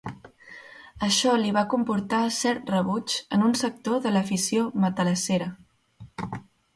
[1.07, 5.51] Això li va comportar cert rebuig en un sector de l'afició matalassera.